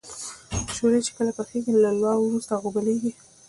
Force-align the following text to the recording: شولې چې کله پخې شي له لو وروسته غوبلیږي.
شولې 0.75 0.99
چې 1.05 1.11
کله 1.17 1.31
پخې 1.37 1.57
شي 1.63 1.71
له 1.83 1.91
لو 2.01 2.13
وروسته 2.27 2.53
غوبلیږي. 2.61 3.11